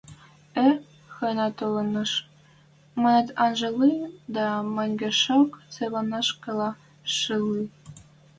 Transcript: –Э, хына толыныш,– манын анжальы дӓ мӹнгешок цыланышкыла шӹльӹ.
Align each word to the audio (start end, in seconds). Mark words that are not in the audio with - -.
–Э, 0.65 0.67
хына 1.15 1.47
толыныш,– 1.59 2.11
манын 3.01 3.27
анжальы 3.45 3.91
дӓ 4.33 4.47
мӹнгешок 4.75 5.49
цыланышкыла 5.73 6.69
шӹльӹ. 7.15 7.63